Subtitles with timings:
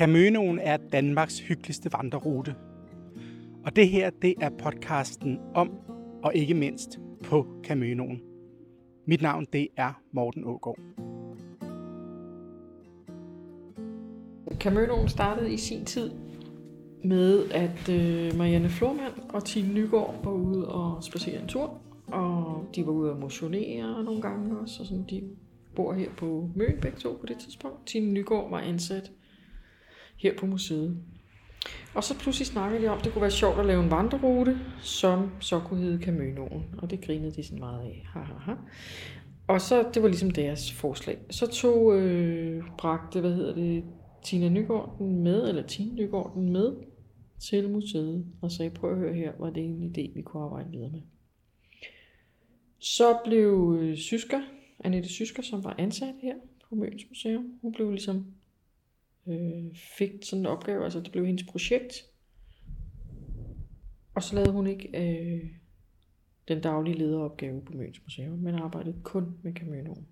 [0.00, 2.54] Caminoen er Danmarks hyggeligste vandrerute.
[3.64, 5.70] Og det her, det er podcasten om,
[6.22, 8.20] og ikke mindst på Caminoen.
[9.06, 10.78] Mit navn, det er Morten Ågaard.
[14.60, 16.10] Caminoen startede i sin tid
[17.04, 21.80] med, at øh, Marianne Flormand og Tine Nygaard var ude og spacere en tur.
[22.06, 25.22] Og de var ude og motionere nogle gange også, og sådan, de
[25.74, 27.86] bor her på Møn begge to på det tidspunkt.
[27.86, 29.12] Tine Nygaard var ansat
[30.22, 30.96] her på museet.
[31.94, 34.58] Og så pludselig snakkede de om, at det kunne være sjovt at lave en vandrerute,
[34.80, 36.64] som så kunne hedde Camønoen.
[36.78, 38.06] Og det grinede de sådan meget af.
[38.14, 38.52] Ha, ha, ha.
[39.46, 41.18] Og så, det var ligesom deres forslag.
[41.30, 43.84] Så tog, øh, bragte, hvad hedder det,
[44.22, 46.76] Tina Nygaard den med, eller Tine Nygaard den med
[47.40, 50.70] til museet, og sagde, prøv at høre her, var det en idé, vi kunne arbejde
[50.70, 51.00] videre med.
[52.78, 54.40] Så blev øh, Sysker,
[54.84, 56.34] Annette Sysker, som var ansat her
[56.68, 58.26] på Møns Museum, hun blev ligesom
[59.30, 61.94] øh, fik sådan en opgave, altså det blev hendes projekt.
[64.14, 65.50] Og så lavede hun ikke øh,
[66.48, 70.06] den daglige lederopgave på Møns Museum, men arbejdede kun med Caminoen.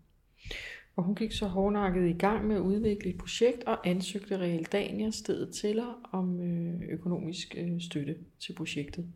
[0.97, 5.11] Og hun gik så hårdnakket i gang med at udvikle et projekt og ansøgte Realdania
[5.11, 9.07] stedet til om øh, økonomisk øh, støtte til projektet.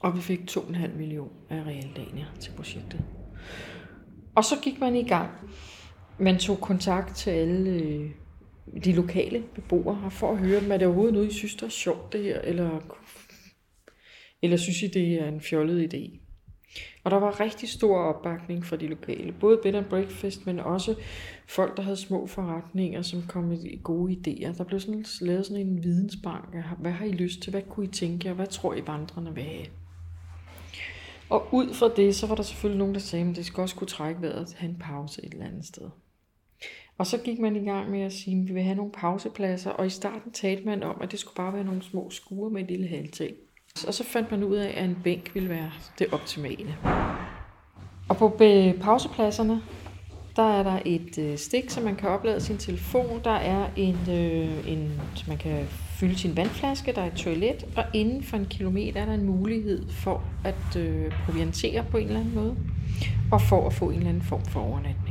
[0.00, 3.04] Og vi fik 2,5 millioner af Realdania til projektet.
[4.34, 5.30] Og så gik man i gang.
[6.18, 8.10] Man tog kontakt til alle øh,
[8.84, 11.70] de lokale beboere for at høre dem, er det overhovedet noget, I synes, der er
[11.70, 12.80] sjovt det her, eller,
[14.42, 16.20] eller synes I, det er en fjollet idé?
[17.04, 20.94] Og der var rigtig stor opbakning fra de lokale, både bed and breakfast, men også
[21.46, 24.56] folk, der havde små forretninger, som kom med gode idéer.
[24.58, 26.56] Der blev sådan, lavet sådan en vidensbank.
[26.78, 27.50] Hvad har I lyst til?
[27.50, 28.34] Hvad kunne I tænke jer?
[28.34, 29.66] Hvad tror I vandrene vil have?
[31.28, 33.76] Og ud fra det, så var der selvfølgelig nogen, der sagde, at det skal også
[33.76, 35.90] kunne trække vejret at have en pause et eller andet sted.
[36.98, 39.70] Og så gik man i gang med at sige, at vi vil have nogle pausepladser,
[39.70, 42.62] og i starten talte man om, at det skulle bare være nogle små skure med
[42.62, 43.34] et lille halvtag.
[43.86, 46.76] Og så fandt man ud af, at en bænk ville være det optimale.
[48.08, 48.36] Og på
[48.80, 49.62] pausepladserne,
[50.36, 53.20] der er der et øh, stik, så man kan oplade sin telefon.
[53.24, 57.64] Der er en, øh, en, så man kan fylde sin vandflaske, der er et toilet,
[57.76, 62.06] og inden for en kilometer er der en mulighed for at øh, proviantere på en
[62.06, 62.56] eller anden måde,
[63.32, 65.09] og for at få en eller anden form for overnatning.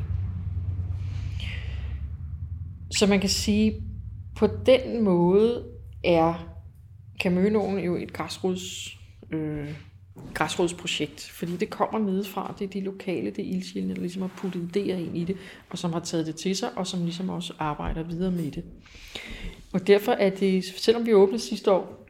[3.00, 3.84] Så man kan sige,
[4.36, 5.66] på den måde
[6.04, 6.56] er
[7.22, 8.98] Camønoen jo et græsrods,
[9.32, 9.70] øh,
[10.34, 14.32] græsrodsprojekt, fordi det kommer nedefra, det er de lokale, det er ildsjælene, der ligesom har
[14.38, 15.38] puttet idéer ind i det,
[15.70, 18.64] og som har taget det til sig, og som ligesom også arbejder videre med det.
[19.74, 22.08] Og derfor er det, selvom vi åbnede sidste år,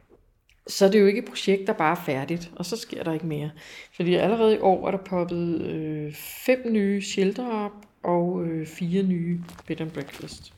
[0.66, 3.12] så er det jo ikke et projekt, der bare er færdigt, og så sker der
[3.12, 3.50] ikke mere.
[3.96, 6.14] Fordi allerede i år er der poppet øh,
[6.46, 10.52] fem nye shelter op, og øh, fire nye bed and breakfast.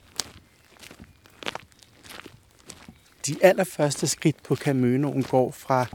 [3.27, 5.87] De allerførste skridt på Camønoen går fra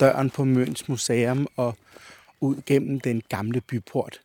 [0.00, 1.76] døren på Møns Museum og
[2.40, 4.20] ud gennem den gamle byport.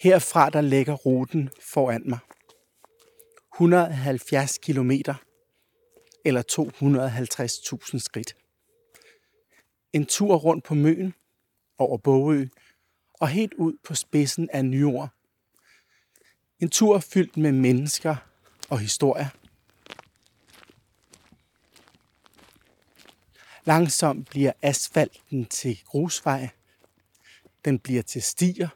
[0.00, 2.18] Herfra der ligger ruten foran mig.
[3.54, 4.90] 170 km
[6.24, 6.42] eller
[7.92, 8.36] 250.000 skridt.
[9.92, 11.14] En tur rundt på Møn
[11.78, 12.46] over Bogø
[13.14, 15.08] og helt ud på spidsen af Nyord.
[16.60, 18.16] En tur fyldt med mennesker
[18.70, 19.28] og historier.
[23.66, 26.48] Langsomt bliver asfalten til grusvej.
[27.64, 28.68] Den bliver til stier.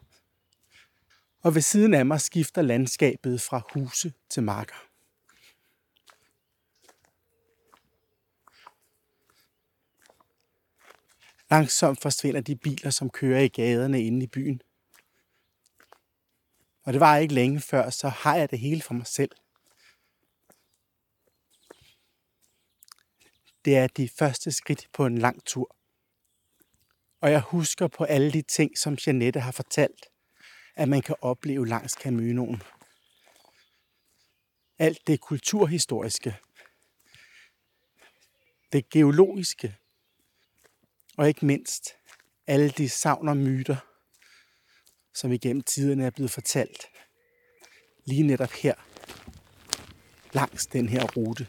[1.42, 4.74] Og ved siden af mig skifter landskabet fra huse til marker.
[11.50, 14.60] Langsomt forsvinder de biler, som kører i gaderne inde i byen.
[16.82, 19.30] Og det var ikke længe før, så har jeg det hele for mig selv.
[23.64, 25.76] Det er de første skridt på en lang tur.
[27.20, 30.06] Og jeg husker på alle de ting, som Janette har fortalt,
[30.76, 32.62] at man kan opleve langs Caminoen.
[34.78, 36.36] Alt det kulturhistoriske,
[38.72, 39.76] det geologiske,
[41.16, 41.88] og ikke mindst
[42.46, 43.76] alle de savn og myter,
[45.14, 46.86] som igennem tiderne er blevet fortalt,
[48.04, 48.74] lige netop her,
[50.32, 51.46] langs den her rute.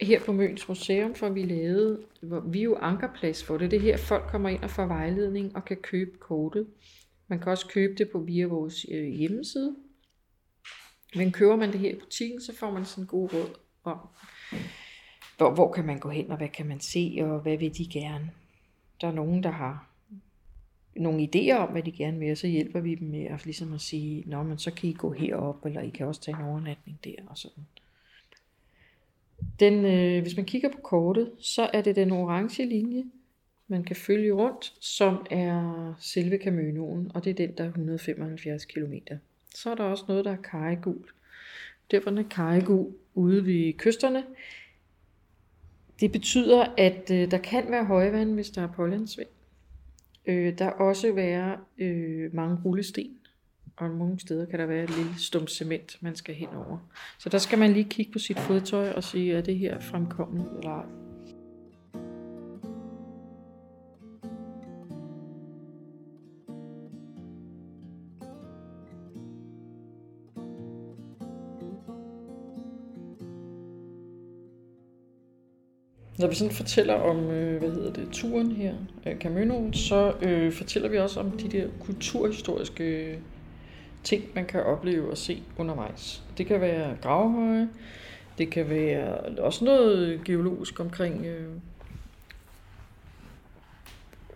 [0.00, 3.70] Her på Møns Museum får vi lavet, hvor vi er jo ankerplads for det.
[3.70, 6.66] Det er her, folk kommer ind og får vejledning og kan købe kortet.
[7.28, 9.76] Man kan også købe det på via vores øh, hjemmeside.
[11.14, 13.54] Men køber man det her i butikken, så får man sådan en god råd
[13.84, 13.98] om,
[15.36, 17.86] hvor, hvor kan man gå hen, og hvad kan man se, og hvad vil de
[17.86, 18.30] gerne.
[19.00, 19.88] Der er nogen, der har
[20.96, 23.72] nogle idéer om, hvad de gerne vil, og så hjælper vi dem med at, ligesom
[23.72, 26.44] at sige, Nå, men så kan I gå herop, eller I kan også tage en
[26.44, 27.66] overnatning der, og sådan.
[29.60, 33.04] Den, øh, hvis man kigger på kortet, så er det den orange linje,
[33.68, 38.64] man kan følge rundt, som er selve Caminoen, og det er den, der er 175
[38.64, 38.94] km.
[39.54, 41.04] Så er der også noget, der er karregul.
[41.90, 44.24] Derfor er karregul ude ved kysterne.
[46.00, 49.28] Det betyder, at øh, der kan være højvand, hvis der er pollandsvind.
[50.26, 53.17] Øh, der er også være øh, mange rullesten,
[53.78, 56.78] og nogle steder kan der være et lille stum cement, man skal hen over.
[57.18, 60.50] Så der skal man lige kigge på sit fodtøj og sige, er det her fremkommet
[60.56, 60.84] eller ej.
[76.18, 78.74] Når vi sådan fortæller om, øh, hvad hedder det, turen her,
[79.06, 83.18] øh, så øh, fortæller vi også om de der kulturhistoriske
[84.04, 86.22] ting, man kan opleve og se undervejs.
[86.38, 87.68] Det kan være gravhøje,
[88.38, 91.48] det kan være også noget geologisk omkring, øh,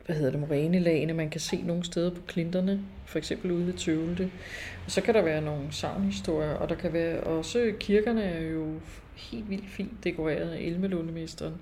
[0.06, 3.72] hvad hedder det, morænelagene, man kan se nogle steder på klinterne, for eksempel ude ved
[3.72, 4.30] Tøvelde.
[4.84, 8.74] Og så kan der være nogle savnhistorier, og der kan være også, kirkerne er jo
[9.16, 11.54] helt vildt fint dekoreret af Elmelundemesteren.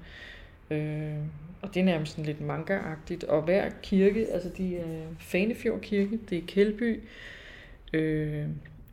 [0.70, 1.16] Øh,
[1.62, 3.24] og det er nærmest sådan lidt manga-agtigt.
[3.28, 7.00] Og hver kirke, altså de er Fanefjord Kirke, det er Kældby,
[7.92, 8.46] øh,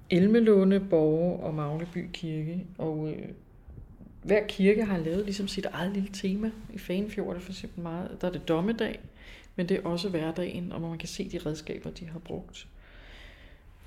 [0.10, 2.66] Elmelunde, Borge og Magleby Kirke.
[2.78, 3.28] Og øh,
[4.24, 6.52] hver kirke har lavet ligesom sit eget lille tema.
[6.74, 9.00] I Fanefjord er det for eksempel meget, der er det dommedag,
[9.56, 12.68] men det er også hverdagen, og man kan se de redskaber, de har brugt.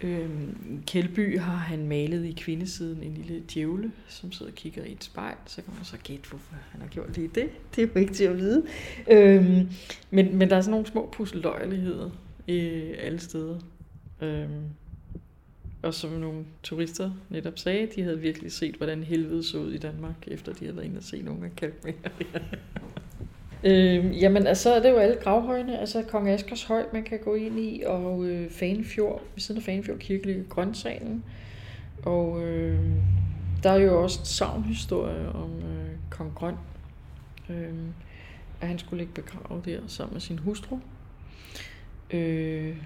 [0.01, 4.93] Øhm, Kjeldby har han malet i kvindesiden en lille djævle, som sidder og kigger i
[4.93, 5.37] et spejl.
[5.47, 7.49] Så kan man så gætte, hvorfor han har gjort lige det.
[7.77, 8.67] Det er jo ikke til at vide.
[9.11, 9.69] Øhm,
[10.11, 12.11] men, men der er sådan nogle små pusseløjeligheder
[12.49, 13.59] øh, alle steder.
[14.21, 14.65] Øhm,
[15.83, 19.79] og som nogle turister netop sagde, de havde virkelig set, hvordan helvede så ud i
[19.79, 22.59] Danmark, efter de havde været inde og se nogle af kalkmalerierne.
[23.65, 25.79] Øh, jamen, altså, det er jo alle gravhøjene.
[25.79, 29.65] Altså, Kong Askers Høj, man kan gå ind i, og øh, Fanefjord, ved siden af
[29.65, 31.25] Fanefjord Kirke ligger Grøntsalen.
[32.03, 32.79] Og øh,
[33.63, 36.55] der er jo også en savnhistorie om øh, Kong Grøn.
[37.51, 37.75] Øh,
[38.61, 40.79] at han skulle ligge begravet der sammen med sin hustru.
[42.11, 42.77] Øh,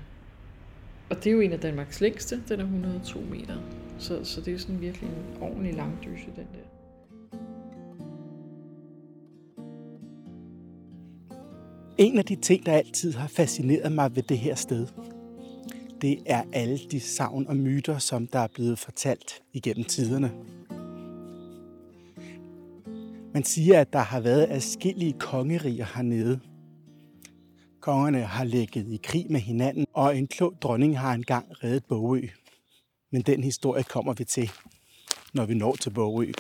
[1.15, 3.57] og det er jo en af Danmarks længste, den er 102 meter.
[3.99, 6.69] Så, så det er sådan virkelig en ordentlig langdyse, den der.
[11.99, 14.87] En af de ting, der altid har fascineret mig ved det her sted,
[16.03, 20.33] det er alle de savn og myter, som der er blevet fortalt igennem tiderne.
[23.35, 26.41] Man siger, at der har været adskillige kongeriger hernede.
[27.85, 32.21] Kongerne har ligget i krig med hinanden, og en klog dronning har engang reddet Bogø.
[33.11, 34.51] Men den historie kommer vi til,
[35.35, 36.33] når vi når til Bogø.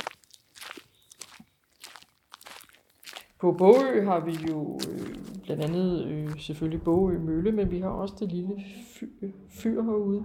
[3.40, 7.88] På Bogø har vi jo øh, blandt andet øh, selvfølgelig Bogø Mølle, men vi har
[7.88, 8.64] også det lille
[8.94, 9.06] fyr,
[9.50, 10.24] fyr herude,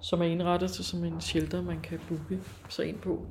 [0.00, 3.26] som er indrettet til som en shelter, man kan booke sig ind på.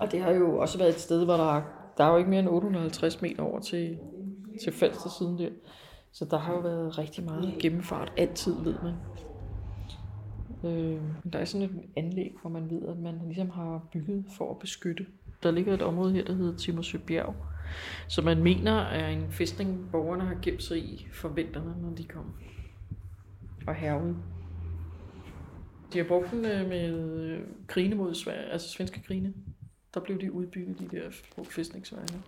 [0.00, 1.62] Og det har jo også været et sted, hvor der,
[1.96, 3.98] der er jo ikke mere end 850 meter over til,
[4.64, 5.50] til Falster siden der.
[6.12, 8.94] Så der har jo været rigtig meget gennemfart, altid ved man.
[10.64, 11.00] Øh,
[11.32, 14.58] der er sådan et anlæg, hvor man ved, at man ligesom har bygget for at
[14.58, 15.06] beskytte.
[15.42, 17.34] Der ligger et område her, der hedder Timmersø Bjerg,
[18.08, 22.04] så man mener er en fæstning, borgerne har gemt sig i for vinterne, når de
[22.04, 22.34] kom
[23.66, 24.16] og hervede.
[25.92, 29.32] De har brugt den med krigene mod Sverige, altså svenske krigene.
[29.94, 31.10] Der blev de udbygget, de der
[31.44, 32.22] fæstningsvejene.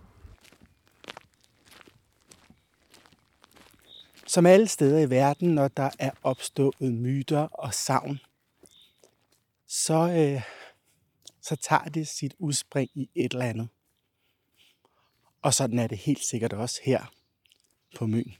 [4.35, 8.19] Som alle steder i verden, når der er opstået myter og savn,
[9.67, 10.41] så, øh,
[11.41, 13.67] så tager det sit udspring i et eller andet.
[15.41, 17.13] Og sådan er det helt sikkert også her
[17.97, 18.33] på Møn.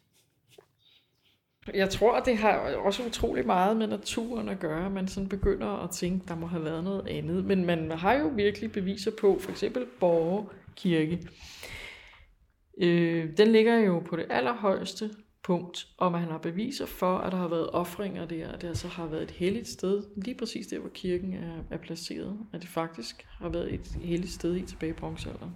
[1.73, 4.89] Jeg tror, det har også utrolig meget med naturen at gøre.
[4.89, 7.45] Man sådan begynder at tænke, der må have været noget andet.
[7.45, 11.27] Men man har jo virkelig beviser på, for eksempel Borge Kirke.
[12.77, 15.09] Øh, den ligger jo på det allerhøjeste
[15.45, 18.87] punkt, og man har beviser for, at der har været offringer der, at det altså
[18.87, 22.69] har været et helligt sted, lige præcis der, hvor kirken er, er placeret, at det
[22.69, 25.51] faktisk har været et helligt sted i tilbage i bronzealderen.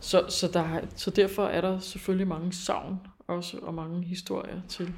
[0.00, 4.94] Så, så, der, så derfor er der selvfølgelig mange savn også, og mange historier til.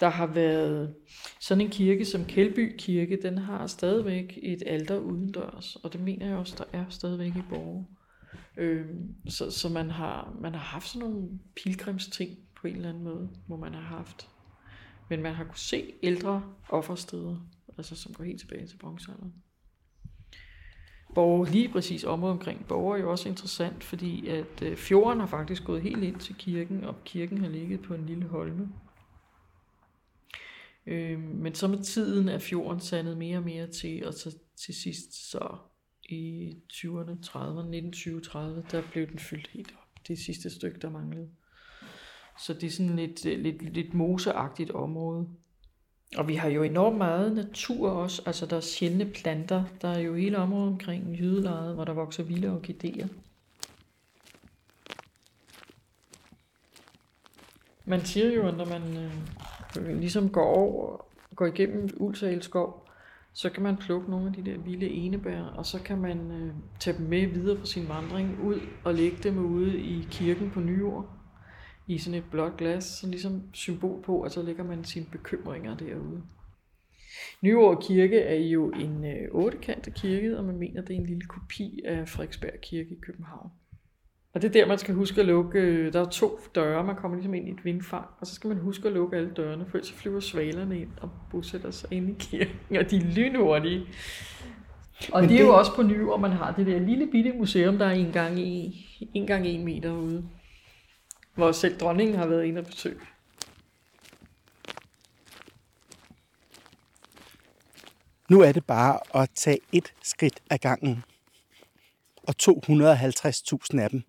[0.00, 0.94] Der har været
[1.40, 6.26] sådan en kirke som Kælby Kirke, den har stadigvæk et alter udendørs, og det mener
[6.26, 7.86] jeg også, der er stadigvæk i Borge.
[8.56, 8.86] Øh,
[9.28, 13.30] så, så man har, man har haft sådan nogle pilgrimsting på en eller anden måde,
[13.46, 14.28] må man have haft.
[15.08, 17.36] Men man har kunne se ældre offersteder,
[17.78, 19.34] altså som går helt tilbage til bronzealderen.
[21.14, 25.26] Borg, lige præcis området omkring Borg er jo også interessant, fordi at øh, fjorden har
[25.26, 28.68] faktisk gået helt ind til kirken, og kirken har ligget på en lille holme.
[30.86, 34.74] Øh, men så med tiden er fjorden sandet mere og mere til, og så til
[34.74, 35.56] sidst så
[36.04, 37.66] i 20'erne, 30'erne,
[38.36, 38.38] 1920-30,
[38.70, 40.08] der blev den fyldt helt op.
[40.08, 41.28] Det sidste stykke, der manglede.
[42.38, 45.28] Så det er sådan lidt, øh, lidt, lidt moseagtigt område.
[46.16, 48.22] Og vi har jo enormt meget natur også.
[48.26, 49.64] Altså der er sjældne planter.
[49.82, 53.08] Der er jo hele området omkring jydelejet, hvor der vokser vilde orkideer.
[57.84, 62.88] Man siger jo, at når man øh, ligesom går over, går igennem Ulsalskov,
[63.32, 66.54] så kan man plukke nogle af de der vilde enebær, og så kan man øh,
[66.80, 70.60] tage dem med videre på sin vandring ud og lægge dem ude i kirken på
[70.60, 71.10] Nyord
[71.86, 75.76] i sådan et blåt glas, så ligesom symbol på, at så lægger man sine bekymringer
[75.76, 76.22] derude.
[77.42, 81.22] Nyår Kirke er jo en øh, ottekantet kirke, og man mener, det er en lille
[81.22, 83.50] kopi af Frederiksberg Kirke i København.
[84.34, 85.60] Og det er der, man skal huske at lukke.
[85.60, 88.48] Øh, der er to døre, man kommer ligesom ind i et vindfang, og så skal
[88.48, 92.10] man huske at lukke alle dørene, for så flyver svalerne ind og bosætter sig ind
[92.10, 93.86] i kirken, og de er lynhurtige.
[95.12, 95.48] Og Men det er det...
[95.48, 98.38] jo også på nyår, man har det der lille bitte museum, der er en gang,
[98.38, 100.24] i, en gang en meter ude
[101.34, 103.00] hvor selv dronningen har været inde og besøg.
[108.28, 111.04] Nu er det bare at tage et skridt ad gangen.
[112.22, 114.02] Og 250.000 af dem.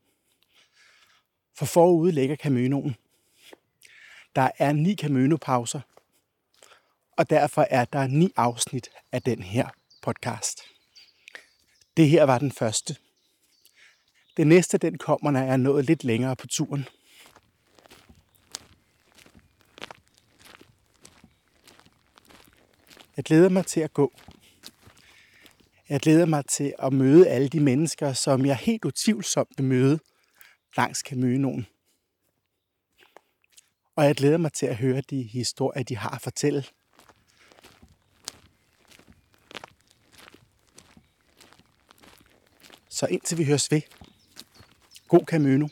[1.55, 2.95] For forude ligger Caminoen.
[4.35, 5.79] Der er ni Camino-pauser.
[7.17, 9.69] Og derfor er der ni afsnit af den her
[10.01, 10.61] podcast.
[11.97, 12.95] Det her var den første.
[14.37, 16.85] Det næste, den kommer, når jeg er nået lidt længere på turen.
[23.17, 24.13] Jeg glæder mig til at gå.
[25.89, 29.99] Jeg glæder mig til at møde alle de mennesker, som jeg helt utvivlsomt vil møde
[30.77, 31.65] langs Caminoen.
[33.95, 36.65] Og jeg glæder mig til at høre de historier, de har at fortælle.
[42.89, 43.81] Så indtil vi høres ved.
[45.07, 45.67] God Camino.